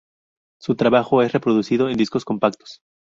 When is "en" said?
1.87-1.95